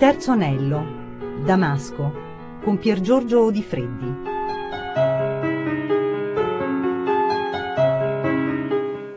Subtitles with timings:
[0.00, 2.10] terzo anello, Damasco,
[2.64, 4.14] con Pier Giorgio Di Freddi.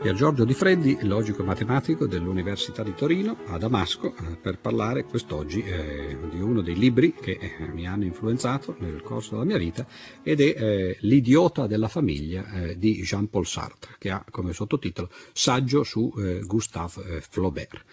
[0.02, 5.64] Pier Giorgio Di Freddi, logico matematico dell'Università di Torino a Damasco, eh, per parlare quest'oggi
[5.64, 9.88] eh, di uno dei libri che eh, mi hanno influenzato nel corso della mia vita
[10.22, 15.84] ed è eh, L'idiota della famiglia eh, di Jean-Paul Sartre, che ha come sottotitolo Saggio
[15.84, 17.86] su eh, Gustave Flaubert.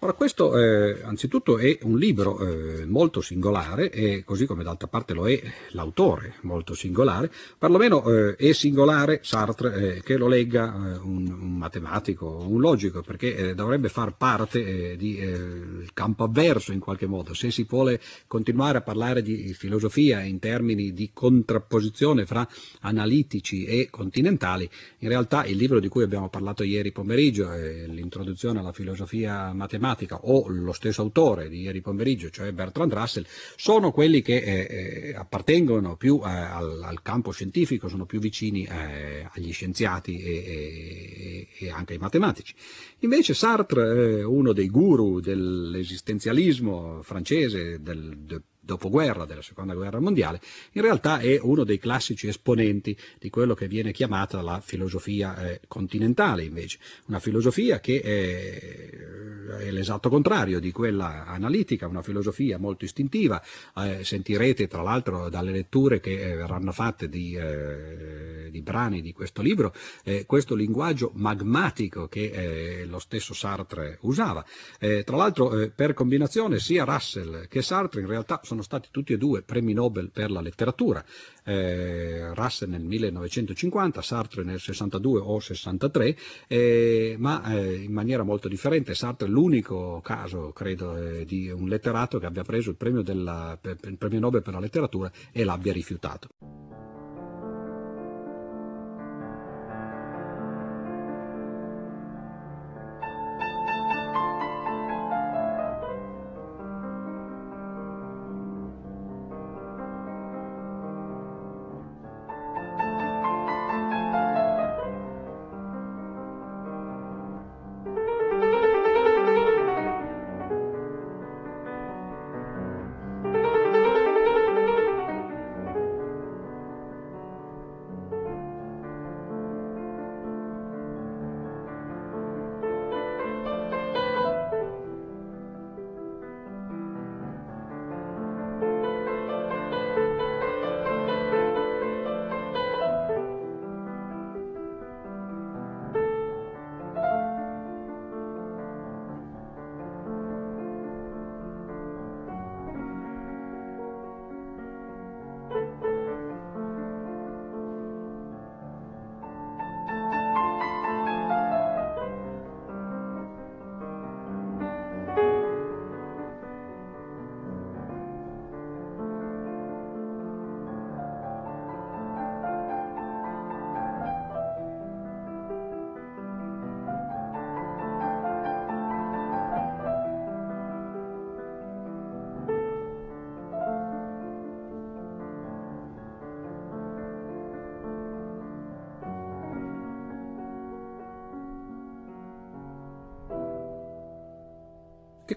[0.00, 5.14] Ora, questo eh, anzitutto è un libro eh, molto singolare, e così come d'altra parte
[5.14, 5.40] lo è
[5.70, 11.56] l'autore molto singolare, perlomeno eh, è singolare Sartre eh, che lo legga eh, un, un,
[11.56, 17.32] matematico, un logico, perché eh, dovrebbe far parte del campo avverso in qualche modo.
[17.32, 22.46] Se si vuole continuare a parlare di filosofia in termini di contrapposizione fra
[22.80, 24.68] analitici e continentali,
[24.98, 27.48] in realtà il libro di cui abbiamo parlato ieri pomeriggio,
[27.86, 33.26] l'introduzione alla filosofia matematica, matematica o lo stesso autore di ieri pomeriggio, cioè Bertrand Russell,
[33.56, 34.66] sono quelli che eh,
[35.10, 40.32] eh, appartengono più eh, al, al, campo scientifico, sono più vicini eh, agli scienziati e,
[40.32, 42.54] e, e, anche ai matematici.
[43.00, 50.40] Invece Sartre, uno dei guru dell'esistenzialismo francese, del, del dopoguerra, della seconda guerra mondiale,
[50.72, 55.60] in realtà è uno dei classici esponenti di quello che viene chiamata la filosofia eh,
[55.68, 62.84] continentale invece, una filosofia che è, è, l'esatto contrario di quella analitica, una filosofia molto
[62.84, 63.42] istintiva,
[63.76, 69.12] eh, sentirete tra l'altro dalle letture che eh, verranno fatte di, eh, di, brani di
[69.12, 74.44] questo libro, eh, questo linguaggio magmatico che eh, lo stesso Sartre usava.
[74.78, 79.18] tra l'altro per combinazione sia Russell che Sartre in realtà sono sono stati tutti e
[79.18, 81.04] due premi Nobel per la letteratura,
[81.44, 88.48] eh, Russell nel 1950, Sartre nel 62 o 63, eh, ma eh, in maniera molto
[88.48, 88.94] differente.
[88.94, 93.58] Sartre è l'unico caso, credo, eh, di un letterato che abbia preso il premio, della,
[93.62, 96.93] il premio Nobel per la letteratura e l'abbia rifiutato.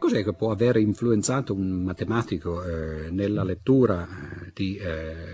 [0.07, 5.25] Cos'è che può aver influenzato un matematico eh, nella lettura eh, di eh,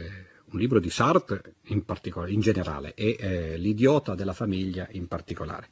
[0.46, 1.84] un libro di Sartre in,
[2.28, 5.68] in generale e eh, L'idiota della famiglia in particolare?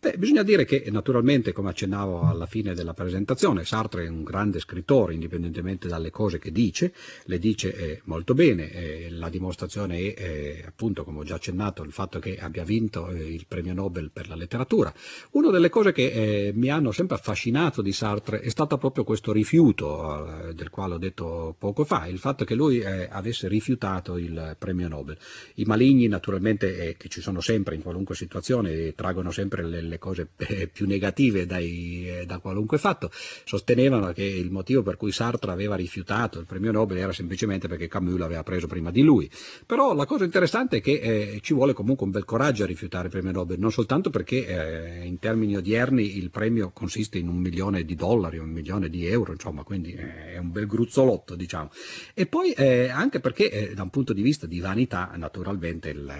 [0.00, 4.60] Beh, bisogna dire che naturalmente, come accennavo alla fine della presentazione, Sartre è un grande
[4.60, 6.92] scrittore, indipendentemente dalle cose che dice,
[7.24, 11.82] le dice eh, molto bene, eh, la dimostrazione è eh, appunto, come ho già accennato,
[11.82, 14.94] il fatto che abbia vinto eh, il premio Nobel per la letteratura.
[15.32, 19.32] Una delle cose che eh, mi hanno sempre affascinato di Sartre è stato proprio questo
[19.32, 24.54] rifiuto, eh, del quale ho detto poco fa, il fatto che lui avesse rifiutato il
[24.56, 25.18] premio Nobel.
[25.54, 30.28] I maligni naturalmente che ci sono sempre in qualunque situazione traggono sempre le le cose
[30.36, 33.10] eh, più negative dai, eh, da qualunque fatto,
[33.44, 37.88] sostenevano che il motivo per cui Sartre aveva rifiutato il premio Nobel era semplicemente perché
[37.88, 39.30] Camus l'aveva preso prima di lui.
[39.66, 43.06] Però la cosa interessante è che eh, ci vuole comunque un bel coraggio a rifiutare
[43.06, 47.36] il premio Nobel, non soltanto perché eh, in termini odierni il premio consiste in un
[47.36, 51.70] milione di dollari, un milione di euro, insomma, quindi eh, è un bel gruzzolotto, diciamo.
[52.14, 56.12] E poi eh, anche perché da un punto di vista di vanità, naturalmente il,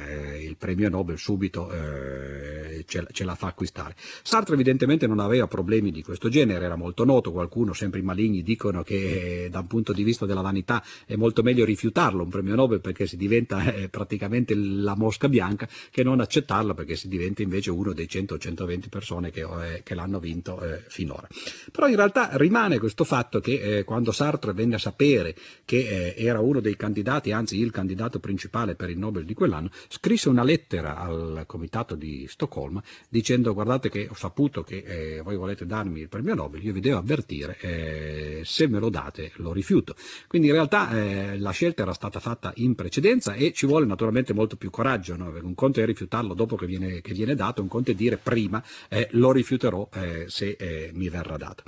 [0.42, 1.68] il premio Nobel subito
[2.86, 3.96] ce, ce, la fa acquistare.
[4.22, 8.42] Sartre evidentemente non aveva problemi di questo genere, era molto noto, qualcuno, sempre i maligni,
[8.42, 12.28] dicono che eh, da un punto di vista della vanità è molto meglio rifiutarlo un
[12.28, 17.08] premio Nobel perché si diventa eh, praticamente la mosca bianca che non accettarlo perché si
[17.08, 21.26] diventa invece uno dei 100-120 persone che, eh, che l'hanno vinto eh, finora.
[21.72, 25.34] Però in realtà rimane questo fatto che eh, quando Sartre venne a sapere
[25.64, 29.70] che eh, era uno dei candidati, anzi il candidato principale per il Nobel di quell'anno,
[29.88, 35.36] scrisse una lettera al comitato di Stoccolma dicendo guardate che ho saputo che eh, voi
[35.36, 39.52] volete darmi il premio Nobel, io vi devo avvertire, eh, se me lo date lo
[39.52, 39.94] rifiuto.
[40.26, 44.32] Quindi in realtà eh, la scelta era stata fatta in precedenza e ci vuole naturalmente
[44.32, 45.32] molto più coraggio, no?
[45.42, 48.62] un conto è rifiutarlo dopo che viene, che viene dato, un conto è dire prima
[48.88, 51.62] eh, lo rifiuterò eh, se eh, mi verrà dato.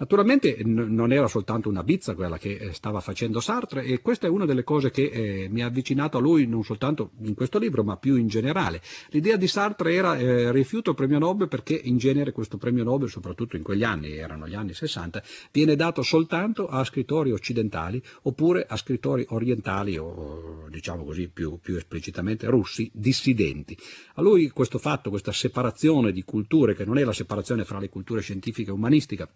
[0.00, 4.26] Naturalmente n- non era soltanto una bizza quella che eh, stava facendo Sartre e questa
[4.26, 7.58] è una delle cose che eh, mi ha avvicinato a lui non soltanto in questo
[7.58, 8.80] libro ma più in generale.
[9.10, 13.10] L'idea di Sartre era eh, rifiuto il premio Nobel perché in genere questo premio Nobel,
[13.10, 18.64] soprattutto in quegli anni, erano gli anni 60, viene dato soltanto a scrittori occidentali oppure
[18.66, 23.76] a scrittori orientali o diciamo così più, più esplicitamente russi, dissidenti.
[24.14, 27.90] A lui questo fatto, questa separazione di culture, che non è la separazione fra le
[27.90, 29.28] culture scientifiche e umanistiche,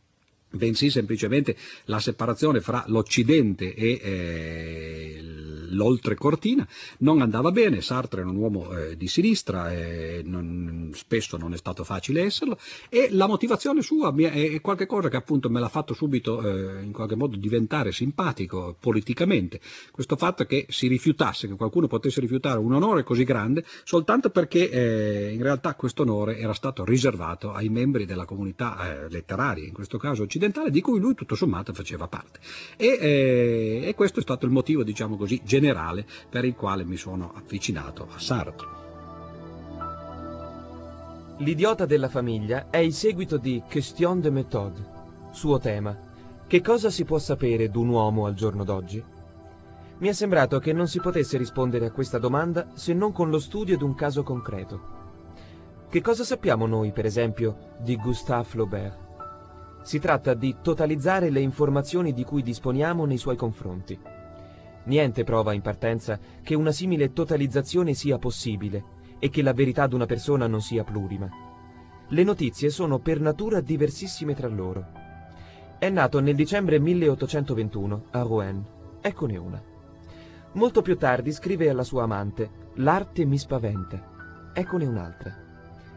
[0.54, 1.56] bensì semplicemente
[1.86, 5.33] la separazione fra l'Occidente e eh,
[5.74, 6.66] l'oltrecortina,
[6.98, 11.56] non andava bene, Sartre era un uomo eh, di sinistra, eh, non, spesso non è
[11.56, 16.40] stato facile esserlo, e la motivazione sua è, qualcosa che appunto me l'ha fatto subito
[16.42, 19.60] eh, in qualche modo diventare simpatico politicamente,
[19.90, 24.70] questo fatto che si rifiutasse, che qualcuno potesse rifiutare un onore così grande soltanto perché
[24.70, 29.72] eh, in realtà questo onore era stato riservato ai membri della comunità eh, letteraria, in
[29.72, 32.40] questo caso occidentale, di cui lui tutto sommato faceva parte.
[32.76, 36.84] E, eh, e questo è stato il motivo, diciamo così, generale generale per il quale
[36.84, 38.68] mi sono avvicinato a Sartre.
[41.38, 44.84] L'idiota della famiglia è il seguito di Question de méthode,
[45.32, 46.12] suo tema.
[46.46, 49.02] Che cosa si può sapere d'un uomo al giorno d'oggi?
[49.96, 53.38] Mi è sembrato che non si potesse rispondere a questa domanda se non con lo
[53.38, 54.92] studio di un caso concreto.
[55.88, 58.98] Che cosa sappiamo noi, per esempio, di Gustave Flaubert?
[59.82, 63.98] Si tratta di totalizzare le informazioni di cui disponiamo nei suoi confronti.
[64.84, 69.94] Niente prova in partenza che una simile totalizzazione sia possibile e che la verità di
[69.94, 71.28] una persona non sia plurima.
[72.08, 74.86] Le notizie sono per natura diversissime tra loro.
[75.78, 78.64] È nato nel dicembre 1821 a Rouen.
[79.00, 79.62] Eccone una.
[80.52, 84.52] Molto più tardi scrive alla sua amante L'arte mi spaventa.
[84.52, 85.32] Eccone un'altra.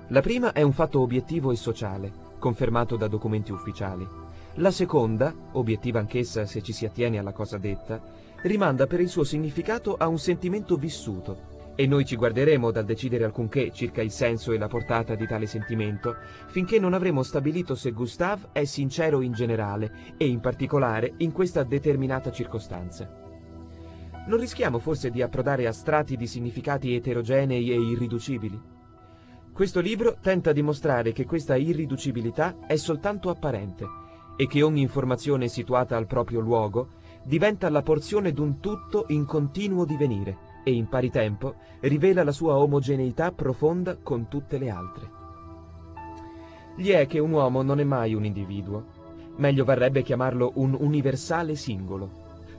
[0.10, 4.08] La prima è un fatto obiettivo e sociale, confermato da documenti ufficiali.
[4.56, 8.00] La seconda, obiettiva anch'essa se ci si attiene alla cosa detta,
[8.44, 13.24] rimanda per il suo significato a un sentimento vissuto, e noi ci guarderemo dal decidere
[13.24, 16.16] alcunché circa il senso e la portata di tale sentimento,
[16.48, 21.64] finché non avremo stabilito se Gustave è sincero in generale e in particolare in questa
[21.64, 23.08] determinata circostanza.
[24.28, 28.60] Non rischiamo forse di approdare a strati di significati eterogenei e irriducibili?
[29.54, 33.86] Questo libro tenta di mostrare che questa irriducibilità è soltanto apparente
[34.36, 36.90] e che ogni informazione situata al proprio luogo
[37.28, 42.56] diventa la porzione d'un tutto in continuo divenire e in pari tempo rivela la sua
[42.56, 45.12] omogeneità profonda con tutte le altre.
[46.78, 48.86] Gli è che un uomo non è mai un individuo,
[49.36, 52.10] meglio varrebbe chiamarlo un universale singolo,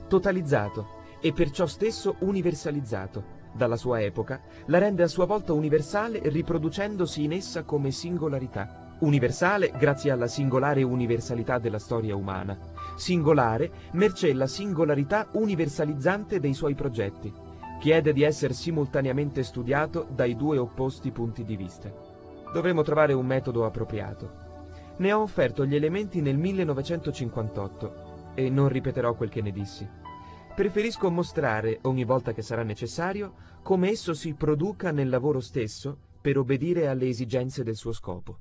[0.07, 3.37] totalizzato e perciò stesso universalizzato.
[3.51, 8.97] Dalla sua epoca la rende a sua volta universale riproducendosi in essa come singolarità.
[8.99, 12.57] Universale grazie alla singolare universalità della storia umana,
[12.99, 17.33] singolare mercé la singolarità universalizzante dei suoi progetti.
[17.79, 21.91] Chiede di essere simultaneamente studiato dai due opposti punti di vista.
[22.53, 24.47] Dovremo trovare un metodo appropriato.
[24.97, 29.87] Ne ho offerto gli elementi nel 1958 e non ripeterò quel che ne dissi.
[30.53, 36.37] Preferisco mostrare, ogni volta che sarà necessario, come esso si produca nel lavoro stesso per
[36.37, 38.39] obbedire alle esigenze del suo scopo.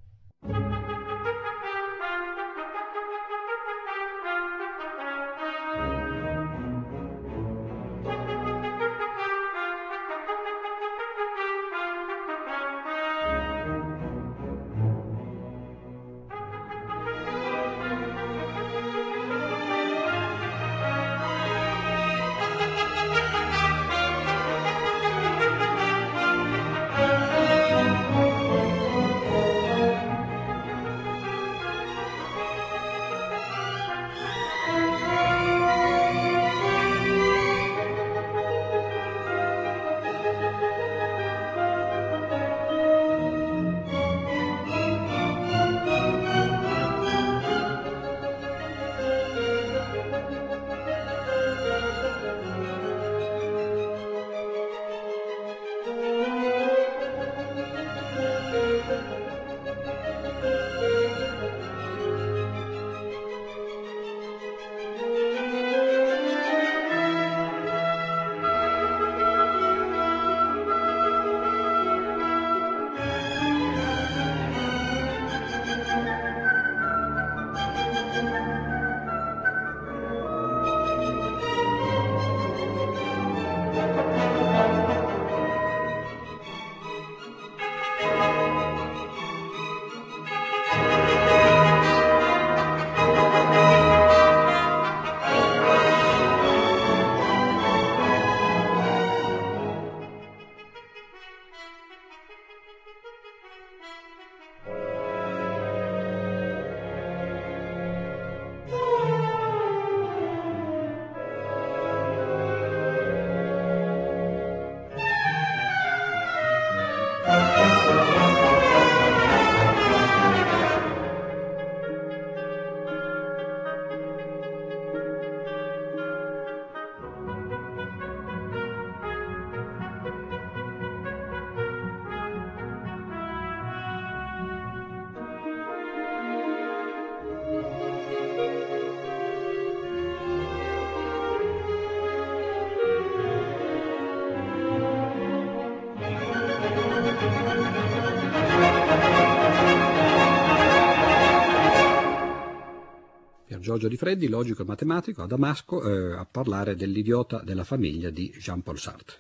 [153.79, 158.29] Giorgio Di Freddi, logico e matematico a Damasco, eh, a parlare dell'idiota della famiglia di
[158.37, 159.17] Jean-Paul Sartre.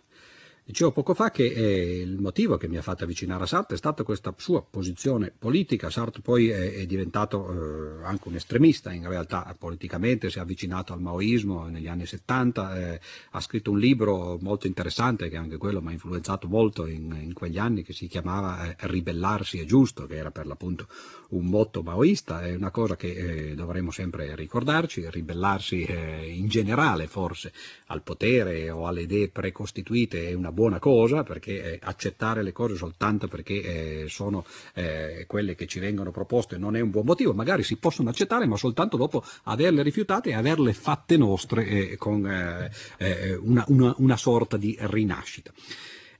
[0.65, 3.79] Dicevo poco fa che eh, il motivo che mi ha fatto avvicinare a Sartre è
[3.79, 5.89] stata questa sua posizione politica.
[5.89, 10.93] Sartre poi è, è diventato eh, anche un estremista, in realtà politicamente si è avvicinato
[10.93, 13.01] al maoismo negli anni 70, eh,
[13.31, 17.33] ha scritto un libro molto interessante che anche quello mi ha influenzato molto in, in
[17.33, 20.87] quegli anni che si chiamava eh, Ribellarsi è giusto, che era per l'appunto
[21.29, 27.07] un motto maoista, è una cosa che eh, dovremmo sempre ricordarci, ribellarsi eh, in generale
[27.07, 27.53] forse
[27.87, 32.77] al potere o alle idee precostituite è una buona cosa perché eh, accettare le cose
[32.77, 34.45] soltanto perché eh, sono
[34.75, 38.47] eh, quelle che ci vengono proposte non è un buon motivo, magari si possono accettare
[38.47, 44.57] ma soltanto dopo averle rifiutate e averle fatte nostre eh, con una, una, una sorta
[44.57, 45.53] di rinascita.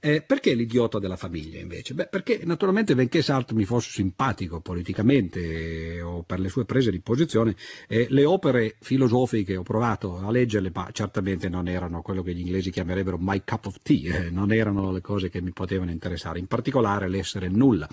[0.01, 1.93] Eh, perché l'idiota della famiglia invece?
[1.93, 6.89] Beh, perché naturalmente benché Sartre mi fosse simpatico politicamente eh, o per le sue prese
[6.89, 7.53] di posizione,
[7.85, 12.39] eh, le opere filosofiche ho provato a leggerle, ma certamente non erano quello che gli
[12.39, 16.39] inglesi chiamerebbero my cup of tea, eh, non erano le cose che mi potevano interessare,
[16.39, 17.85] in particolare l'essere nulla.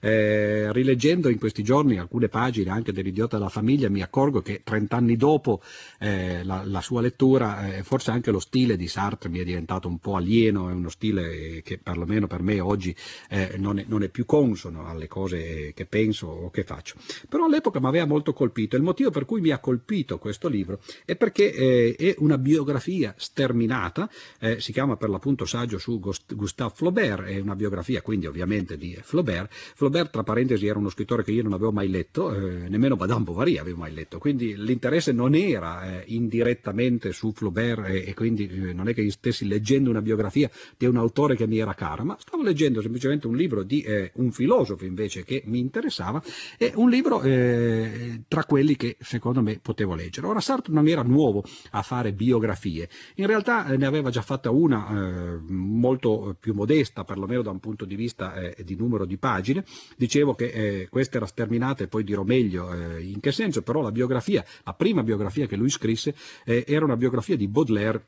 [0.00, 4.96] Eh, rileggendo in questi giorni alcune pagine anche dell'idiota della famiglia mi accorgo che 30
[4.96, 5.62] anni dopo
[6.00, 9.98] eh, la, la, sua lettura, forse anche lo stile di Sartre mi è diventato un
[9.98, 12.94] po' alieno, è uno stile che perlomeno per me oggi
[13.28, 16.96] eh, non, è, non, è, più consono alle cose che penso o che faccio.
[17.28, 18.76] Però all'epoca mi aveva molto colpito.
[18.76, 23.14] Il motivo per cui mi ha colpito questo libro è perché eh, è una biografia
[23.16, 28.76] sterminata, eh, si chiama per l'appunto saggio su Gustave Flaubert, è una biografia quindi ovviamente
[28.76, 29.52] di Flaubert.
[29.52, 33.24] Flaubert, tra parentesi, era uno scrittore che io non avevo mai letto, eh, nemmeno Madame
[33.24, 38.72] Bovary avevo mai letto, quindi l'interesse non era eh, indirettamente su Flaubert e quindi eh,
[38.72, 41.74] non è che io stessi leggendo una biografia di un autore che che mi era
[41.74, 46.22] cara, ma stavo leggendo semplicemente un libro di eh, un filosofo invece che mi interessava
[46.56, 50.26] e un libro eh, tra quelli che secondo me potevo leggere.
[50.26, 54.50] Ora Sartre non era nuovo a fare biografie, in realtà eh, ne aveva già fatta
[54.50, 59.18] una eh, molto più modesta, perlomeno da un punto di vista eh, di numero di
[59.18, 59.64] pagine.
[59.96, 63.90] Dicevo che eh, questa era sterminata e poi dirò meglio in che senso, però la
[63.90, 68.04] biografia, la prima biografia che lui scrisse era una biografia di Baudelaire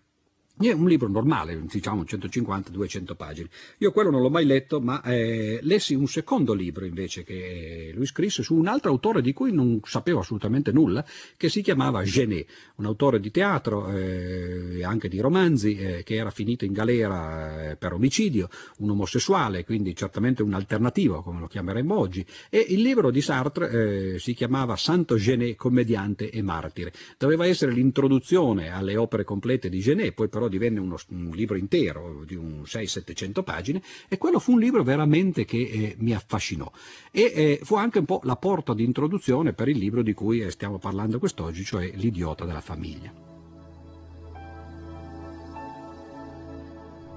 [0.56, 3.48] è un libro normale, diciamo 150-200 pagine.
[3.78, 8.06] Io quello non l'ho mai letto, ma eh, lessi un secondo libro invece che lui
[8.06, 11.04] scrisse su un altro autore di cui non sapevo assolutamente nulla,
[11.36, 12.46] che si chiamava Genet,
[12.76, 17.70] un autore di teatro e eh, anche di romanzi, eh, che era finito in galera
[17.70, 22.24] eh, per omicidio, un omosessuale, quindi certamente un alternativo, come lo chiameremmo oggi.
[22.48, 26.92] E il libro di Sartre eh, si chiamava Santo Genet, commediante e martire.
[27.18, 31.56] Doveva essere l'introduzione alle opere complete di Genet, poi però però divenne uno, un libro
[31.56, 36.70] intero di 600-700 pagine e quello fu un libro veramente che eh, mi affascinò
[37.10, 40.40] e eh, fu anche un po' la porta di introduzione per il libro di cui
[40.40, 43.12] eh, stiamo parlando quest'oggi, cioè L'idiota della famiglia.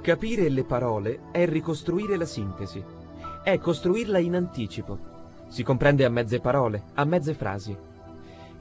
[0.02, 2.82] Capire le parole è ricostruire la sintesi,
[3.44, 5.16] è costruirla in anticipo.
[5.50, 7.76] Si comprende a mezze parole, a mezze frasi,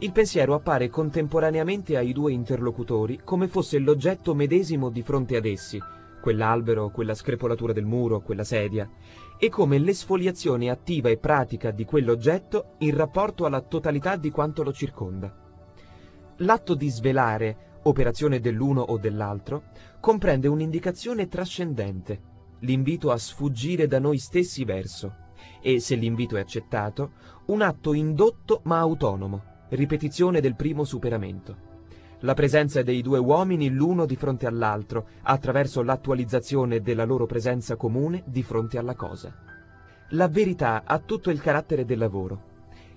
[0.00, 5.80] il pensiero appare contemporaneamente ai due interlocutori come fosse l'oggetto medesimo di fronte ad essi,
[6.20, 8.90] quell'albero, quella screpolatura del muro, quella sedia,
[9.38, 14.72] e come l'esfoliazione attiva e pratica di quell'oggetto in rapporto alla totalità di quanto lo
[14.72, 15.34] circonda.
[16.38, 22.20] L'atto di svelare, operazione dell'uno o dell'altro, comprende un'indicazione trascendente,
[22.60, 25.14] l'invito a sfuggire da noi stessi verso,
[25.62, 27.12] e, se l'invito è accettato,
[27.46, 31.74] un atto indotto ma autonomo ripetizione del primo superamento.
[32.20, 38.22] La presenza dei due uomini l'uno di fronte all'altro, attraverso l'attualizzazione della loro presenza comune
[38.26, 39.34] di fronte alla cosa.
[40.10, 42.54] La verità ha tutto il carattere del lavoro.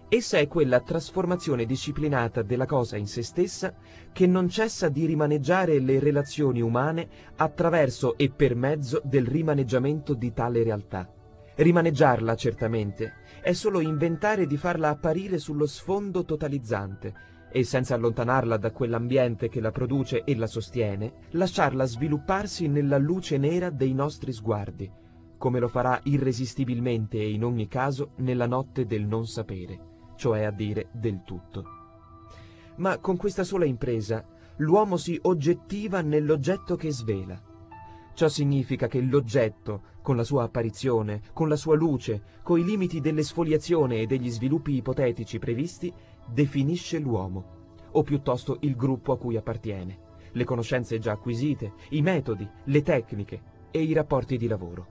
[0.07, 3.75] Essa è quella trasformazione disciplinata della cosa in se stessa
[4.11, 10.33] che non cessa di rimaneggiare le relazioni umane attraverso e per mezzo del rimaneggiamento di
[10.33, 11.07] tale realtà.
[11.55, 18.71] Rimaneggiarla, certamente, è solo inventare di farla apparire sullo sfondo totalizzante e senza allontanarla da
[18.71, 24.89] quell'ambiente che la produce e la sostiene, lasciarla svilupparsi nella luce nera dei nostri sguardi,
[25.37, 29.79] come lo farà irresistibilmente e in ogni caso nella notte del non sapere,
[30.15, 31.63] cioè a dire del tutto.
[32.77, 34.23] Ma con questa sola impresa
[34.57, 37.41] l'uomo si oggettiva nell'oggetto che svela,
[38.19, 43.99] Ciò significa che l'oggetto, con la sua apparizione, con la sua luce, coi limiti dell'esfoliazione
[43.99, 45.93] e degli sviluppi ipotetici previsti,
[46.25, 49.99] definisce l'uomo, o piuttosto il gruppo a cui appartiene,
[50.31, 54.87] le conoscenze già acquisite, i metodi, le tecniche e i rapporti di lavoro.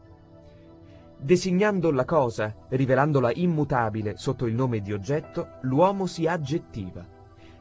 [1.18, 7.04] Designando la cosa, rivelandola immutabile sotto il nome di oggetto, l'uomo si aggettiva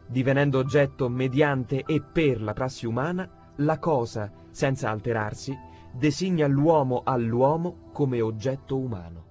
[0.09, 5.53] divenendo oggetto mediante e per la prassi umana, la cosa, senza alterarsi,
[5.91, 9.25] designa l'uomo all'uomo come oggetto umano.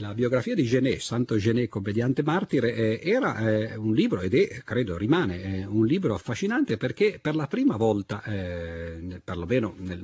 [0.00, 4.62] La biografia di Genet, Santo Genet commediante martire, eh, era eh, un libro, ed è,
[4.64, 9.98] credo rimane, eh, un libro affascinante perché per la prima volta, perlomeno nel,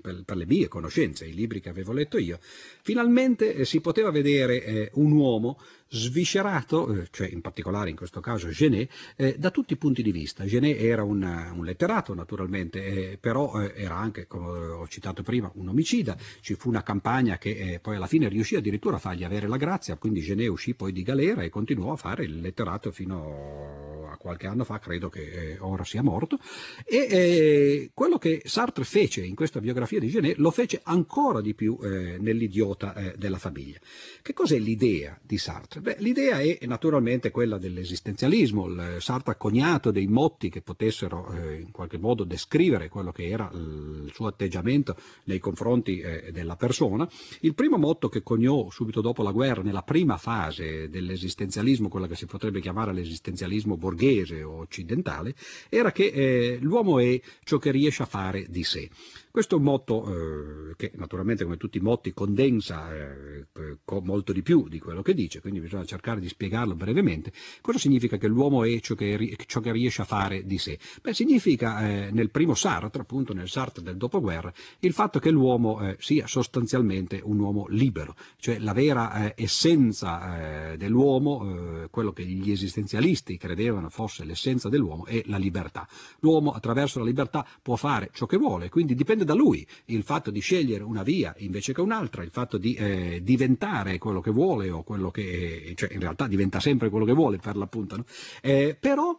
[0.00, 4.10] per, per, le mie conoscenze, i libri che avevo letto io, finalmente eh, si poteva
[4.10, 5.58] vedere eh, un uomo
[5.90, 10.12] sviscerato, eh, cioè in particolare in questo caso Genet, eh, da tutti i punti di
[10.12, 10.44] vista.
[10.44, 15.68] Genet era un, un letterato naturalmente, eh, però era anche, come ho citato prima, un
[15.68, 16.16] omicida.
[16.40, 19.96] Ci fu una campagna che poi alla fine riuscì addirittura a fargli avere la grazia,
[19.96, 24.46] quindi Genet uscì poi di galera e continuò a fare il letterato fino a qualche
[24.46, 26.38] anno fa, credo che ora sia morto.
[26.84, 31.78] E quello che Sartre fece in questa biografia di Genet lo fece ancora di più
[31.80, 33.78] nell'idiota della famiglia.
[34.20, 35.80] Che cos'è l'idea di Sartre?
[35.80, 41.60] Beh, l'idea è naturalmente quella dell'esistenzialismo, il Sartre ha coniato dei motti che potessero eh,
[41.60, 47.08] in qualche modo descrivere quello che era il suo atteggiamento nei confronti eh, della persona.
[47.40, 52.16] Il primo motto che coniò subito dopo la guerra, nella prima fase dell'esistenzialismo, quella che
[52.16, 55.34] si potrebbe chiamare l'esistenzialismo borghese o occidentale,
[55.68, 58.90] era che eh, l'uomo è ciò che riesce a fare di sé.
[59.30, 63.46] Questo motto eh, che naturalmente come tutti i motti condensa eh,
[64.02, 67.32] molto di più di quello che dice, quindi bisogna cercare di spiegarlo brevemente.
[67.60, 70.78] Cosa significa che l'uomo è ciò che, ciò che riesce a fare di sé?
[71.02, 75.80] Beh, significa eh, nel primo Sartre, appunto nel Sartre del dopoguerra, il fatto che l'uomo
[75.86, 82.24] eh, sia sostanzialmente un uomo libero, cioè la vera eh, essenza eh, dell'uomo, quello che
[82.24, 85.86] gli esistenzialisti credevano fosse l'essenza dell'uomo, è la libertà.
[86.20, 90.30] L'uomo attraverso la libertà può fare ciò che vuole, quindi dipende da lui il fatto
[90.30, 94.70] di scegliere una via invece che un'altra, il fatto di eh, diventare quello che vuole
[94.70, 98.04] o quello che, cioè in realtà diventa sempre quello che vuole per l'appunto, no?
[98.42, 99.18] eh, però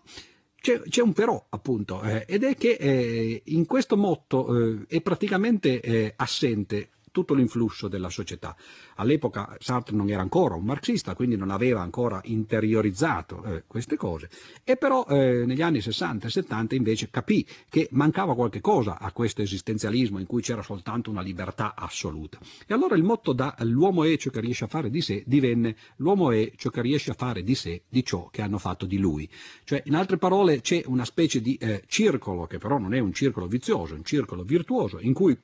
[0.61, 5.01] c'è, c'è, un però, appunto, eh, ed è che eh, in questo motto eh, è
[5.01, 8.55] praticamente eh, assente tutto l'influsso della società.
[8.95, 14.29] All'epoca Sartre non era ancora un marxista, quindi non aveva ancora interiorizzato eh, queste cose,
[14.63, 19.11] e però eh, negli anni 60 e 70 invece capì che mancava qualche cosa a
[19.11, 22.39] questo esistenzialismo in cui c'era soltanto una libertà assoluta.
[22.65, 25.75] E allora il motto da l'uomo è ciò che riesce a fare di sé divenne
[25.97, 28.97] l'uomo è ciò che riesce a fare di sé di ciò che hanno fatto di
[28.97, 29.29] lui.
[29.63, 33.13] Cioè, in altre parole, c'è una specie di eh, circolo, che però non è un
[33.13, 35.37] circolo vizioso, è un circolo virtuoso, in cui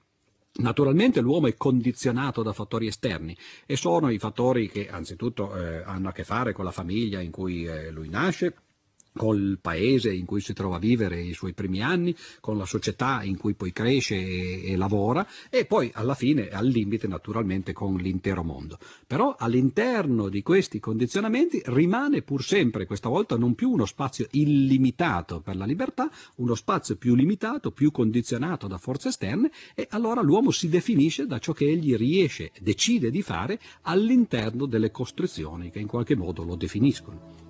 [0.57, 6.07] Naturalmente l'uomo è condizionato da fattori esterni e sono i fattori che anzitutto eh, hanno
[6.07, 8.53] a che fare con la famiglia in cui eh, lui nasce,
[9.15, 13.23] col paese in cui si trova a vivere i suoi primi anni, con la società
[13.23, 17.95] in cui poi cresce e, e, lavora e poi alla fine al limite naturalmente con
[17.95, 18.77] l'intero mondo.
[19.07, 25.39] Però all'interno di questi condizionamenti rimane pur sempre, questa volta non più uno spazio illimitato
[25.39, 30.51] per la libertà, uno spazio più limitato, più condizionato da forze esterne e allora l'uomo
[30.51, 35.87] si definisce da ciò che egli riesce, decide di fare all'interno delle costrizioni che in
[35.87, 37.44] qualche modo lo definiscono.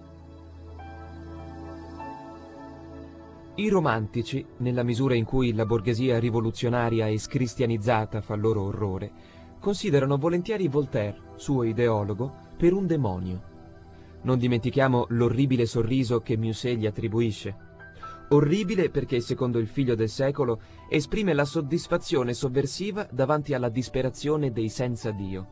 [3.58, 9.12] I romantici, nella misura in cui la borghesia rivoluzionaria e scristianizzata fa loro orrore,
[9.62, 13.54] considerano volentieri Voltaire, suo ideologo, per un demonio.
[14.24, 17.56] Non dimentichiamo l'orribile sorriso che Musset gli attribuisce.
[18.30, 24.68] Orribile perché, secondo il figlio del secolo, esprime la soddisfazione sovversiva davanti alla disperazione dei
[24.68, 25.48] senza Dio.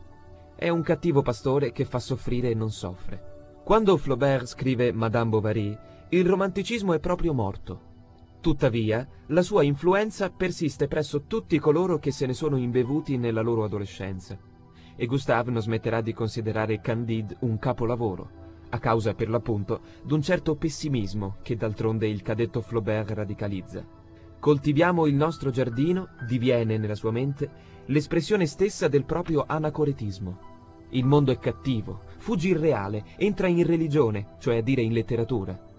[0.56, 3.62] È un cattivo pastore che fa soffrire e non soffre.
[3.64, 5.78] Quando Flaubert scrive Madame Bovary,
[6.10, 7.92] il romanticismo è proprio morto.
[8.44, 13.64] Tuttavia, la sua influenza persiste presso tutti coloro che se ne sono imbevuti nella loro
[13.64, 14.38] adolescenza.
[14.94, 18.28] E Gustave non smetterà di considerare Candide un capolavoro,
[18.68, 23.82] a causa per l'appunto d'un certo pessimismo che d'altronde il cadetto Flaubert radicalizza.
[24.38, 27.50] Coltiviamo il nostro giardino diviene nella sua mente
[27.86, 30.38] l'espressione stessa del proprio anacoretismo.
[30.90, 35.72] Il mondo è cattivo, fuggi il reale, entra in religione, cioè a dire in letteratura.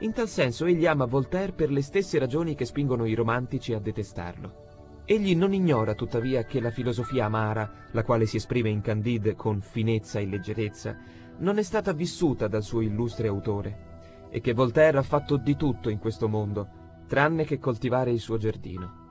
[0.00, 3.78] In tal senso egli ama Voltaire per le stesse ragioni che spingono i romantici a
[3.78, 5.02] detestarlo.
[5.04, 9.60] Egli non ignora tuttavia che la filosofia amara, la quale si esprime in Candide con
[9.60, 10.96] finezza e leggerezza,
[11.38, 15.90] non è stata vissuta dal suo illustre autore, e che Voltaire ha fatto di tutto
[15.90, 16.68] in questo mondo,
[17.06, 19.02] tranne che coltivare il suo giardino.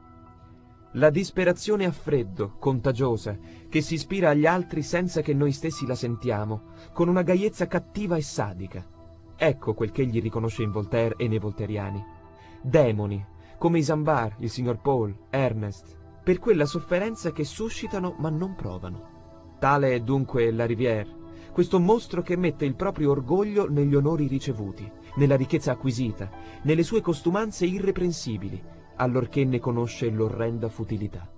[0.94, 3.38] La disperazione a freddo, contagiosa,
[3.70, 8.16] che si ispira agli altri senza che noi stessi la sentiamo, con una gaiezza cattiva
[8.16, 8.86] e sadica,
[9.36, 12.04] Ecco quel che egli riconosce in Voltaire e nei volteriani.
[12.62, 13.26] Demoni,
[13.58, 19.56] come Isambard, il signor Paul, Ernest, per quella sofferenza che suscitano ma non provano.
[19.60, 24.90] Tale è dunque la Rivière, questo mostro che mette il proprio orgoglio negli onori ricevuti,
[25.16, 26.30] nella ricchezza acquisita,
[26.64, 28.62] nelle sue costumanze irreprensibili,
[28.96, 31.30] allorché ne conosce l'orrenda futilità.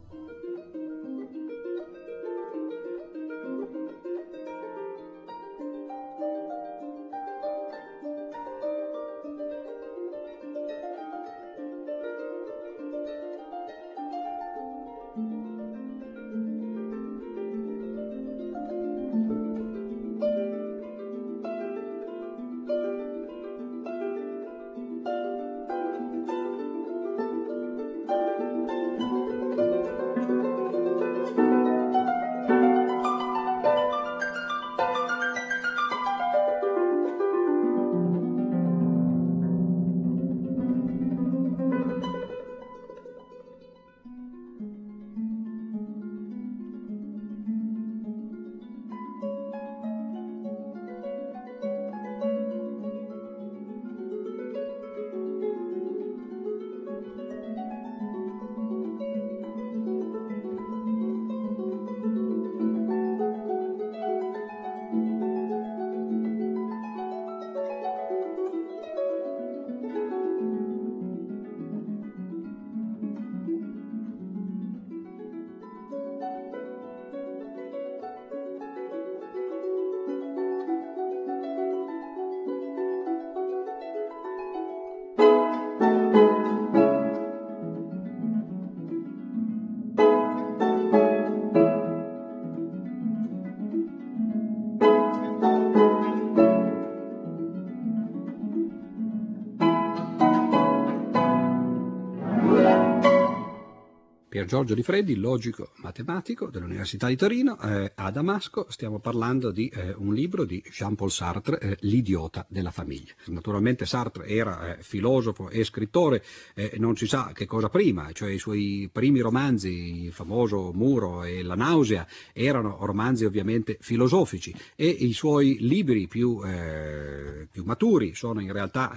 [104.45, 109.93] Giorgio Di Freddi, logico matematico dell'Università di Torino, eh, a Damasco stiamo parlando di eh,
[109.97, 113.13] un libro di Jean-Paul Sartre, eh, L'idiota della famiglia.
[113.25, 118.29] Naturalmente Sartre era eh, filosofo e scrittore, eh, non si sa che cosa prima, cioè
[118.29, 124.87] i suoi primi romanzi, il famoso Muro e La nausea, erano romanzi ovviamente filosofici e
[124.87, 128.93] i suoi libri più, eh, più maturi sono in realtà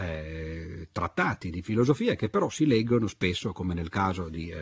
[0.93, 4.53] trattati di filosofia che però si leggono spesso, come nel caso di,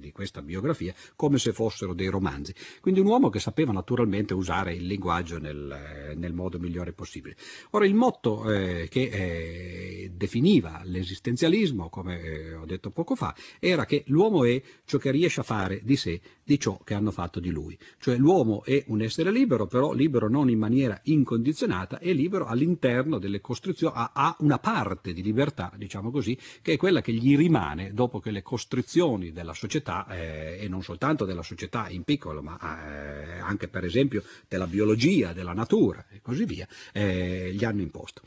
[0.00, 2.54] di questa biografia, come se fossero dei romanzi.
[2.80, 7.36] Quindi un uomo che sapeva naturalmente usare il linguaggio nel, nel modo migliore possibile.
[7.70, 13.84] Ora il motto eh, che eh, definiva l'esistenzialismo, come eh, ho detto poco fa, era
[13.84, 17.40] che l'uomo è ciò che riesce a fare di sé di ciò che hanno fatto
[17.40, 17.78] di lui.
[17.98, 23.18] Cioè l'uomo è un essere libero, però libero non in maniera incondizionata, è libero all'interno
[23.18, 27.92] delle costrizioni, ha, una parte di libertà, diciamo così, che è quella che gli rimane
[27.92, 32.58] dopo che le costrizioni della società, eh, e non soltanto della società in piccolo, ma
[32.60, 38.22] eh, anche per esempio della biologia, della natura e così via, eh, gli hanno imposto.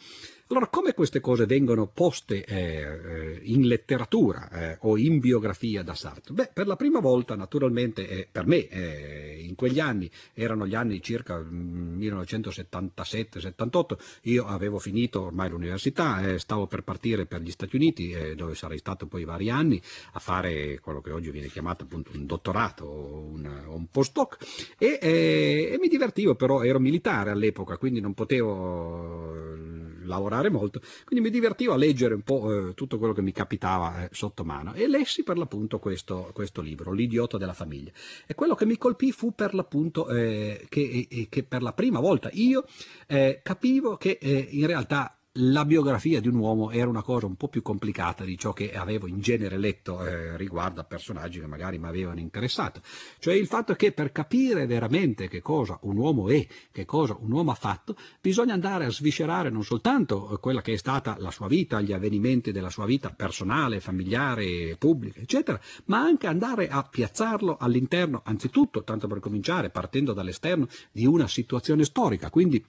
[0.50, 5.96] Allora, come queste cose vengono poste eh, eh, in letteratura eh, o in biografia da
[5.96, 6.36] Sartre?
[6.36, 10.76] Beh, per la prima volta, naturalmente, eh, per me, eh, in quegli anni, erano gli
[10.76, 17.76] anni circa 1977-78, io avevo finito ormai l'università, eh, stavo per partire per gli Stati
[17.76, 19.82] Uniti, dove sarei stato poi vari anni,
[20.12, 24.38] a fare quello che oggi viene chiamato appunto un dottorato o un, un postdoc,
[24.78, 29.74] e, e mi divertivo, però ero militare all'epoca, quindi non potevo
[30.06, 34.04] lavorare molto, quindi mi divertivo a leggere un po' eh, tutto quello che mi capitava
[34.04, 37.92] eh, sotto mano e lessi per l'appunto questo, questo, libro, L'idiota della famiglia.
[38.26, 42.30] E quello che mi colpì fu per l'appunto eh, che, che, per la prima volta
[42.34, 42.66] io
[43.08, 47.36] eh, capivo che eh, in realtà la biografia di un uomo era una cosa un
[47.36, 51.48] po' più complicata di ciò che avevo in genere letto eh, riguardo a personaggi che
[51.48, 52.82] magari mi avevano interessato.
[53.20, 57.32] Cioè il fatto che per capire veramente che cosa un uomo è, che cosa un
[57.32, 61.48] uomo ha fatto, bisogna andare a sviscerare non soltanto quella che è stata la sua
[61.48, 67.58] vita, gli avvenimenti della sua vita personale, familiare, pubblica, eccetera, ma anche andare a piazzarlo
[67.60, 72.30] all'interno, anzitutto, tanto per cominciare, partendo dall'esterno, di una situazione storica.
[72.30, 72.64] Quindi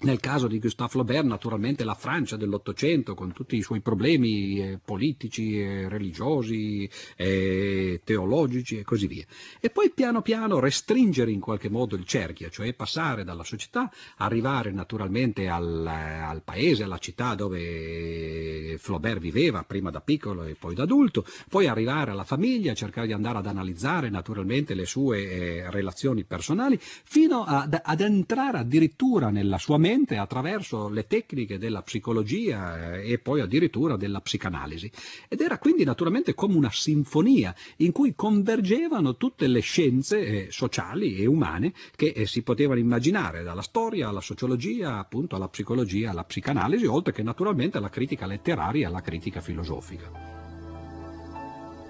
[0.00, 4.78] nel caso di Gustave Flaubert, naturalmente la Francia dell'Ottocento, con tutti i suoi problemi eh,
[4.84, 9.24] politici, eh, religiosi, eh, teologici e così via.
[9.58, 14.70] E poi piano piano restringere in qualche modo il cerchio, cioè passare dalla società, arrivare
[14.70, 20.84] naturalmente al, al paese, alla città dove Flaubert viveva, prima da piccolo e poi da
[20.84, 26.22] adulto, poi arrivare alla famiglia, cercare di andare ad analizzare naturalmente le sue eh, relazioni
[26.22, 32.96] personali, fino ad, ad entrare addirittura nella sua mente mente attraverso le tecniche della psicologia
[32.96, 34.90] eh, e poi addirittura della psicanalisi.
[35.28, 41.16] Ed era quindi naturalmente come una sinfonia in cui convergevano tutte le scienze eh, sociali
[41.16, 46.24] e umane che eh, si potevano immaginare, dalla storia alla sociologia, appunto alla psicologia, alla
[46.24, 50.36] psicanalisi, oltre che naturalmente alla critica letteraria e alla critica filosofica.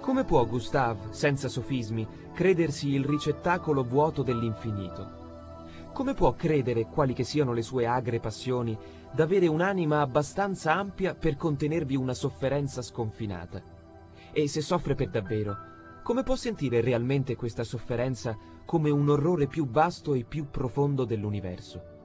[0.00, 5.17] Come può Gustave, senza sofismi, credersi il ricettacolo vuoto dell'infinito?
[5.92, 8.77] Come può credere, quali che siano le sue agre passioni,
[9.12, 13.61] d'avere un'anima abbastanza ampia per contenervi una sofferenza sconfinata?
[14.33, 15.57] E se soffre per davvero,
[16.05, 21.96] come può sentire realmente questa sofferenza come un orrore più vasto e più profondo dell'universo?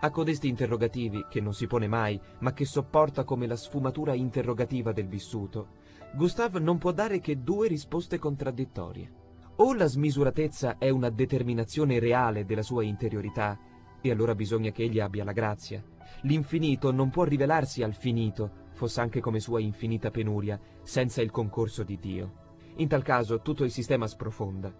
[0.00, 4.92] A codesti interrogativi, che non si pone mai, ma che sopporta come la sfumatura interrogativa
[4.92, 5.68] del vissuto,
[6.14, 9.23] Gustave non può dare che due risposte contraddittorie.
[9.56, 13.56] O la smisuratezza è una determinazione reale della sua interiorità,
[14.00, 15.80] e allora bisogna che egli abbia la grazia.
[16.22, 21.84] L'infinito non può rivelarsi al finito, fosse anche come sua infinita penuria, senza il concorso
[21.84, 22.42] di Dio.
[22.76, 24.74] In tal caso tutto il sistema sprofonda.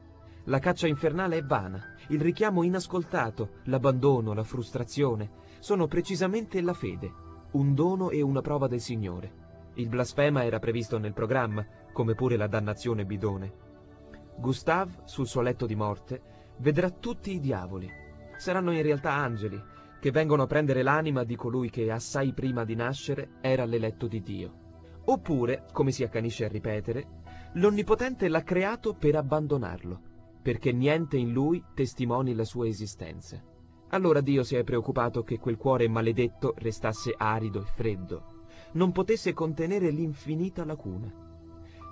[0.47, 7.13] La caccia infernale è vana, il richiamo inascoltato, l'abbandono, la frustrazione, sono precisamente la fede,
[7.53, 9.43] un dono e una prova del Signore.
[9.75, 13.63] Il blasfema era previsto nel programma, come pure la dannazione bidone.
[14.37, 16.23] Gustave, sul suo letto di morte,
[16.59, 17.91] vedrà tutti i diavoli.
[18.37, 19.61] Saranno in realtà angeli,
[20.01, 24.21] che vengono a prendere l'anima di colui che assai prima di nascere era l'eletto di
[24.23, 24.63] Dio.
[25.07, 27.23] Oppure, come si accanisce a ripetere,
[27.55, 30.01] l'Onnipotente l'ha creato per abbandonarlo,
[30.43, 33.43] perché niente in lui testimoni la sua esistenza.
[33.89, 38.43] Allora Dio si è preoccupato che quel cuore maledetto restasse arido e freddo,
[38.73, 41.24] non potesse contenere l'infinita lacuna.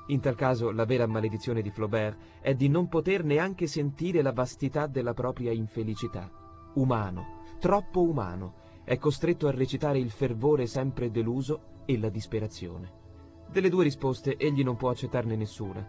[0.06, 4.32] In tal caso la vera maledizione di Flaubert è di non poter neanche sentire la
[4.32, 6.28] vastità della propria infelicità.
[6.74, 13.00] Umano, troppo umano, è costretto a recitare il fervore sempre deluso e la disperazione.
[13.48, 15.86] Delle due risposte egli non può accettarne nessuna.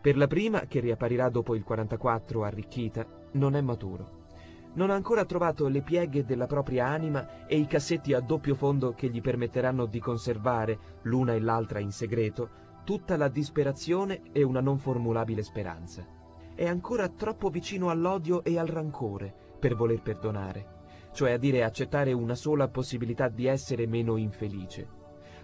[0.00, 4.26] Per la prima, che riapparirà dopo il 44 arricchita, non è maturo.
[4.74, 8.92] Non ha ancora trovato le pieghe della propria anima e i cassetti a doppio fondo
[8.92, 14.62] che gli permetteranno di conservare, l'una e l'altra in segreto, tutta la disperazione e una
[14.62, 16.06] non formulabile speranza.
[16.54, 22.14] È ancora troppo vicino all'odio e al rancore per voler perdonare, cioè a dire accettare
[22.14, 24.88] una sola possibilità di essere meno infelice.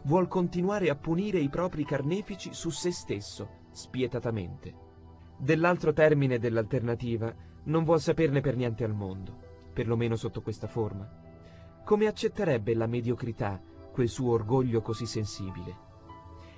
[0.04, 4.74] Vuol continuare a punire i propri carnefici su se stesso, spietatamente.
[5.36, 7.30] Dell'altro termine dell'alternativa
[7.64, 9.38] non vuol saperne per niente al mondo,
[9.70, 11.06] perlomeno sotto questa forma.
[11.84, 13.60] Come accetterebbe la mediocrità
[13.92, 15.92] quel suo orgoglio così sensibile?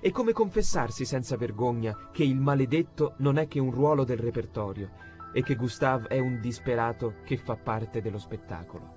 [0.01, 4.91] E come confessarsi senza vergogna che il maledetto non è che un ruolo del repertorio
[5.33, 8.95] e che Gustave è un disperato che fa parte dello spettacolo?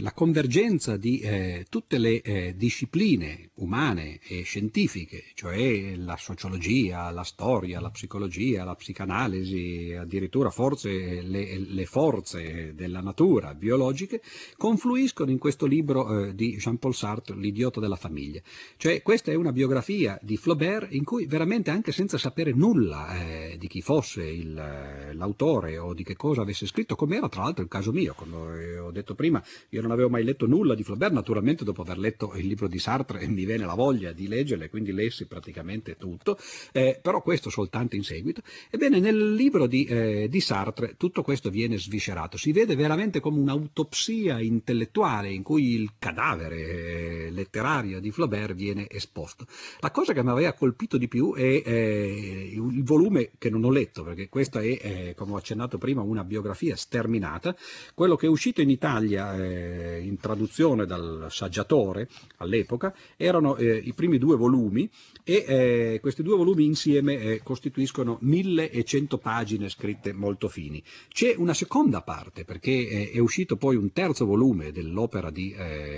[0.00, 7.22] La convergenza di eh, tutte le eh, discipline umane e scientifiche, cioè la sociologia, la
[7.22, 14.22] storia, la psicologia, la psicanalisi, addirittura forse le, le forze della natura biologiche,
[14.56, 18.40] confluiscono in questo libro eh, di Jean-Paul Sartre, L'idiota della famiglia.
[18.76, 23.51] Cioè questa è una biografia di Flaubert in cui veramente anche senza sapere nulla eh,
[23.62, 27.44] di chi fosse il, eh, l'autore o di che cosa avesse scritto, come era tra
[27.44, 30.82] l'altro il caso mio, come ho detto prima, io non avevo mai letto nulla di
[30.82, 34.68] Flaubert, naturalmente dopo aver letto il libro di Sartre mi viene la voglia di leggerle,
[34.68, 36.36] quindi lessi praticamente tutto,
[36.72, 38.42] eh, però questo soltanto in seguito.
[38.68, 43.38] Ebbene, nel libro di, eh, di Sartre tutto questo viene sviscerato, si vede veramente come
[43.38, 49.46] un'autopsia intellettuale in cui il cadavere eh, letterario di Flaubert viene esposto.
[49.78, 53.70] La cosa che mi aveva colpito di più è eh, il volume che non ho
[53.70, 57.54] letto, perché questa è, eh, come ho accennato prima, una biografia sterminata,
[57.94, 63.92] quello che è uscito in Italia eh, in traduzione dal saggiatore all'epoca erano eh, i
[63.92, 64.88] primi due volumi
[65.24, 70.82] e eh, questi due volumi insieme eh, costituiscono 1100 pagine scritte molto fini.
[71.08, 75.54] C'è una seconda parte perché eh, è uscito poi un terzo volume dell'opera di,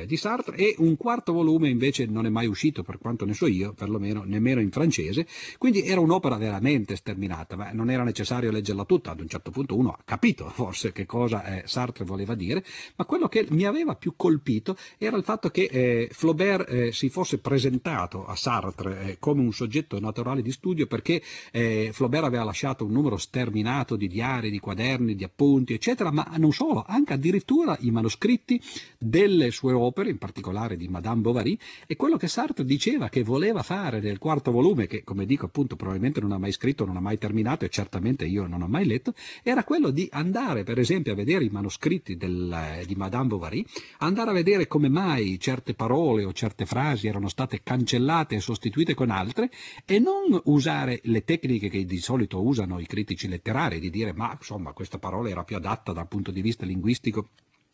[0.07, 3.46] di, Sartre e un quarto volume invece non è mai uscito per quanto ne so
[3.46, 5.26] io, perlomeno nemmeno in francese,
[5.59, 9.76] quindi era un'opera veramente sterminata, ma non era necessario leggerla tutta, ad un certo punto
[9.76, 12.64] uno ha capito forse che cosa eh, Sartre voleva dire,
[12.97, 17.38] ma quello che mi aveva più colpito era il fatto che eh, Flaubert si fosse
[17.38, 21.22] presentato a Sartre come un soggetto naturale di studio perché
[21.53, 26.26] eh, Flaubert aveva lasciato un numero sterminato di diari, di quaderni, di appunti, eccetera, ma
[26.36, 28.61] non solo, anche addirittura i manoscritti
[28.99, 33.62] delle sue opere, in particolare di Madame Bovary, e quello che Sartre diceva che voleva
[33.62, 37.01] fare nel quarto volume, che come dico appunto probabilmente non ha mai scritto, non ha
[37.01, 41.12] mai terminato e certamente io non ho mai letto, era quello di andare per esempio
[41.12, 43.64] a vedere i manoscritti del, di Madame Bovary,
[43.99, 48.93] andare a vedere come mai certe parole o certe frasi erano state cancellate e sostituite
[48.93, 49.51] con altre
[49.87, 54.37] e non usare le tecniche che di solito usano i critici letterari, di dire ma
[54.37, 57.29] insomma questa parola era più adatta dal punto di vista linguistico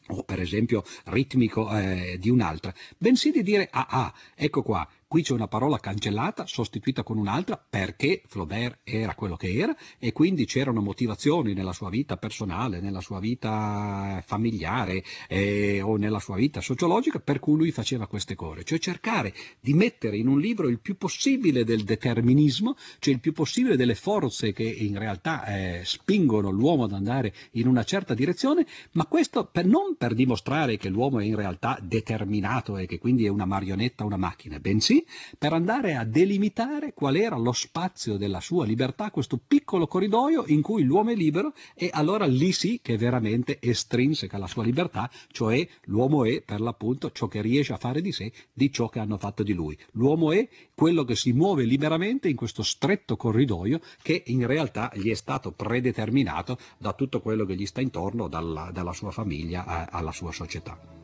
[0.07, 5.25] o per esempio ritmico eh, di un'altra, bensì di dire ah ah, ecco qua, Qui
[5.25, 10.45] c'è una parola cancellata, sostituita con un'altra, perché Flaubert era quello che era e quindi
[10.45, 16.61] c'erano motivazioni nella sua vita personale, nella sua vita familiare eh, o nella sua vita
[16.61, 18.63] sociologica per cui lui faceva queste cose.
[18.63, 23.33] Cioè cercare di mettere in un libro il più possibile del determinismo, cioè il più
[23.33, 28.65] possibile delle forze che in realtà eh, spingono l'uomo ad andare in una certa direzione,
[28.93, 33.25] ma questo per, non per dimostrare che l'uomo è in realtà determinato e che quindi
[33.25, 34.99] è una marionetta, una macchina, bensì
[35.39, 40.63] per andare a delimitare qual era lo spazio della sua libertà, questo piccolo corridoio in
[40.63, 45.67] cui l'uomo è libero e allora lì sì che veramente estrinseca la sua libertà, cioè
[45.85, 49.19] l'uomo è per l'appunto ciò che riesce a fare di sé di ciò che hanno
[49.19, 49.77] fatto di lui.
[49.93, 55.11] L'uomo è quello che si muove liberamente in questo stretto corridoio che in realtà gli
[55.11, 60.13] è stato predeterminato da tutto quello che gli sta intorno, dalla, dalla sua famiglia alla
[60.13, 61.00] sua società.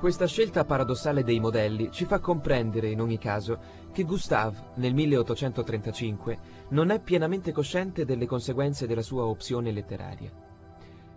[0.00, 3.58] Questa scelta paradossale dei modelli ci fa comprendere in ogni caso
[3.92, 6.38] che Gustave, nel 1835,
[6.70, 10.32] non è pienamente cosciente delle conseguenze della sua opzione letteraria.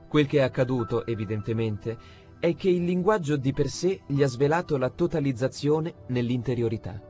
[0.05, 1.97] Quel che è accaduto, evidentemente,
[2.41, 7.01] è che il linguaggio di per sé gli ha svelato la totalizzazione nell'interiorità.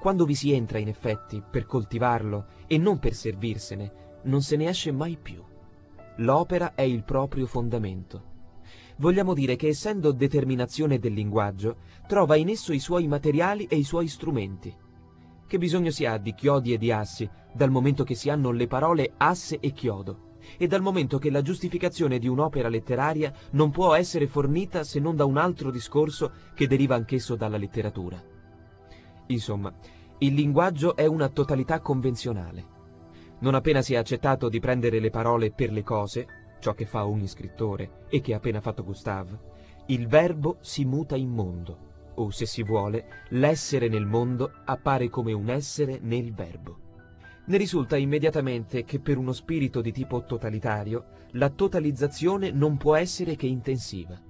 [0.00, 4.70] Quando vi si entra, in effetti, per coltivarlo e non per servirsene, non se ne
[4.70, 5.44] esce mai più.
[6.20, 8.32] L'opera è il proprio fondamento
[8.96, 11.76] vogliamo dire che essendo determinazione del linguaggio,
[12.06, 14.74] trova in esso i suoi materiali e i suoi strumenti.
[15.46, 18.66] Che bisogno si ha di chiodi e di assi, dal momento che si hanno le
[18.66, 23.94] parole asse e chiodo, e dal momento che la giustificazione di un'opera letteraria non può
[23.94, 28.22] essere fornita se non da un altro discorso che deriva anch'esso dalla letteratura.
[29.26, 29.72] Insomma,
[30.18, 32.74] il linguaggio è una totalità convenzionale.
[33.40, 36.26] Non appena si è accettato di prendere le parole per le cose,
[36.58, 39.38] ciò che fa ogni scrittore e che ha appena fatto Gustave,
[39.86, 45.32] il verbo si muta in mondo, o se si vuole, l'essere nel mondo appare come
[45.32, 46.84] un essere nel verbo.
[47.46, 53.36] Ne risulta immediatamente che per uno spirito di tipo totalitario la totalizzazione non può essere
[53.36, 54.20] che intensiva.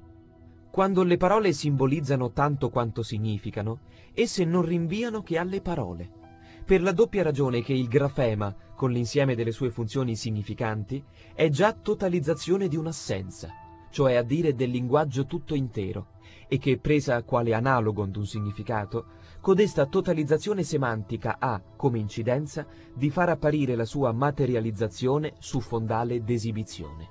[0.71, 3.81] Quando le parole simbolizzano tanto quanto significano,
[4.13, 6.25] esse non rinviano che alle parole
[6.67, 11.03] per la doppia ragione che il grafema, con l'insieme delle sue funzioni significanti,
[11.33, 13.51] è già totalizzazione di un'assenza,
[13.89, 16.09] cioè a dire del linguaggio tutto intero,
[16.49, 19.07] e che, presa quale analogo d'un significato,
[19.41, 27.09] codesta totalizzazione semantica ha, come incidenza, di far apparire la sua materializzazione su fondale d'esibizione.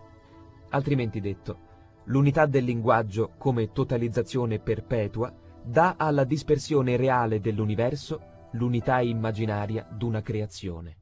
[0.72, 1.60] Altrimenti detto,
[2.08, 5.34] l'unità del linguaggio come totalizzazione perpetua
[5.64, 10.96] dà alla dispersione reale dell'universo l'unità immaginaria d'una creazione.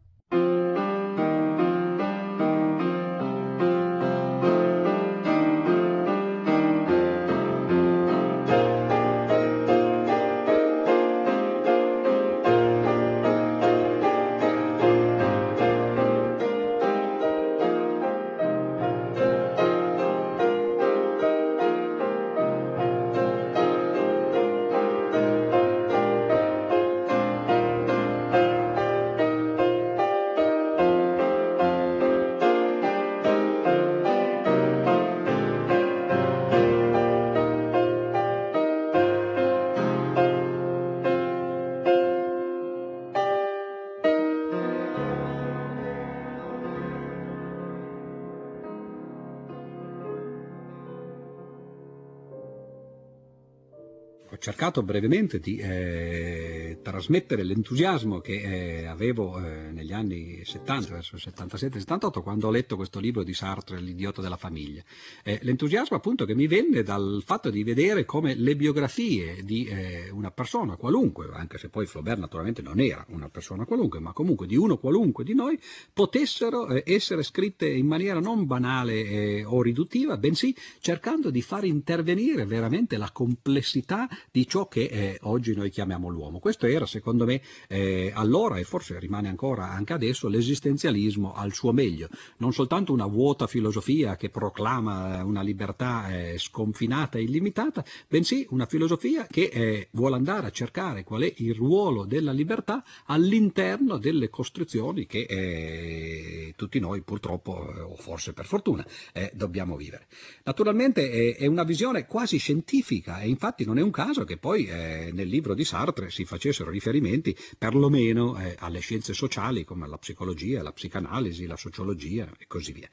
[54.39, 56.52] Cercato brevemente di eh,
[56.93, 62.75] trasmettere l'entusiasmo che eh, avevo eh, negli anni 70, verso il 77-78, quando ho letto
[62.75, 64.83] questo libro di Sartre, L'idiota della famiglia.
[65.23, 70.11] Eh, l'entusiasmo appunto che mi venne dal fatto di vedere come le biografie di eh,
[70.11, 74.45] una persona qualunque, anche se poi Flaubert naturalmente non era una persona qualunque, ma comunque
[74.45, 75.59] di uno qualunque di noi,
[75.91, 82.45] potessero eh, essere scritte in maniera non banale o riduttiva, bensì cercando di far intervenire
[82.45, 86.37] veramente la complessità di ciò che eh, oggi noi chiamiamo l'uomo.
[86.37, 91.71] Questo era secondo me eh, allora e forse rimane ancora anche adesso l'esistenzialismo al suo
[91.71, 98.45] meglio, non soltanto una vuota filosofia che proclama una libertà eh, sconfinata e illimitata, bensì
[98.49, 103.97] una filosofia che eh, vuole andare a cercare qual è il ruolo della libertà all'interno
[103.97, 108.85] delle costruzioni che eh, tutti noi purtroppo, eh, o forse per fortuna,
[109.33, 110.07] dobbiamo vivere.
[110.43, 115.11] Naturalmente è una visione quasi scientifica e infatti non è un caso che poi eh,
[115.13, 120.61] nel libro di Sartre si facessero riferimenti perlomeno eh, alle scienze sociali come la psicologia,
[120.61, 122.89] la psicanalisi, la sociologia e così via.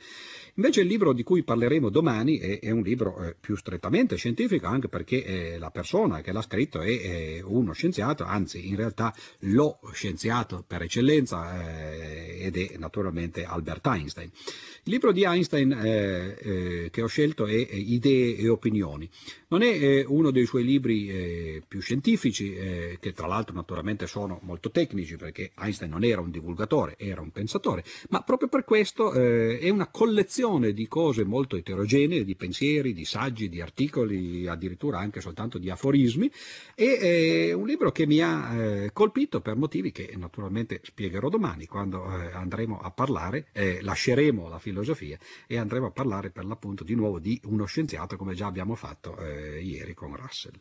[0.55, 4.66] Invece il libro di cui parleremo domani è, è un libro eh, più strettamente scientifico
[4.66, 9.14] anche perché eh, la persona che l'ha scritto è, è, uno scienziato, anzi in realtà
[9.40, 14.30] lo scienziato per eccellenza eh, ed è naturalmente Albert Einstein.
[14.84, 19.09] Il libro di Einstein eh, eh, che ho scelto è Idee e opinioni.
[19.48, 22.53] Non è uno dei suoi libri più scientifici,
[23.01, 27.32] che tra l'altro naturalmente sono molto tecnici perché Einstein non era un divulgatore, era un
[27.32, 32.95] pensatore, ma proprio per questo è una collezione collezione di cose molto eterogenee, di pensieri,
[32.95, 36.30] di saggi, di articoli, addirittura anche soltanto di aforismi,
[36.74, 41.66] e è un libro che mi ha eh, colpito per motivi che naturalmente spiegherò domani
[41.66, 46.84] quando eh, andremo a parlare, eh, lasceremo la filosofia e andremo a parlare per l'appunto
[46.84, 50.59] di nuovo di uno scienziato come già abbiamo fatto eh, ieri con Russell.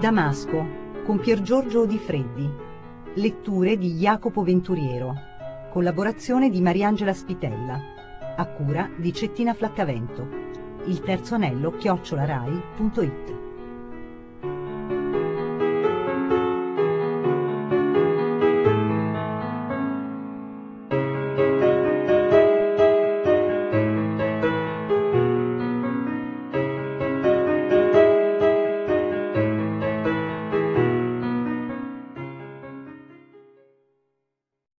[0.00, 2.50] Damasco con Pier Giorgio Di Freddi.
[3.16, 5.14] Letture di Jacopo Venturiero.
[5.70, 7.78] Collaborazione di Mariangela Spitella.
[8.36, 10.26] A cura di Cettina Flaccavento.
[10.86, 13.43] Il terzo anello chiocciolarai.it